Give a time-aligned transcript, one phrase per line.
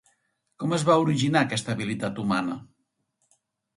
[0.63, 2.59] Com es va originar aquesta habilitat humana?